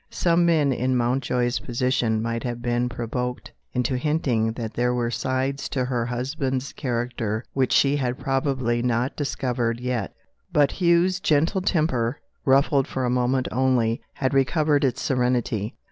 Some 0.09 0.47
men, 0.47 0.73
in 0.73 0.97
Mountjoy's 0.97 1.59
position, 1.59 2.23
might 2.23 2.41
have 2.41 2.59
been 2.59 2.89
provoked 2.89 3.51
into 3.71 3.95
hinting 3.97 4.53
that 4.53 4.73
there 4.73 4.95
were 4.95 5.11
sides 5.11 5.69
to 5.69 5.85
her 5.85 6.07
husband's 6.07 6.73
character 6.73 7.43
which 7.53 7.71
she 7.71 7.97
had 7.97 8.17
probably 8.17 8.81
not 8.81 9.15
discovered 9.15 9.79
yet. 9.79 10.15
But 10.51 10.81
Hugh's 10.81 11.19
gentle 11.19 11.61
temper 11.61 12.19
ruffled 12.45 12.87
for 12.87 13.05
a 13.05 13.11
moment 13.11 13.47
only 13.51 14.01
had 14.15 14.33
recovered 14.33 14.83
its 14.83 15.01
serenity. 15.03 15.75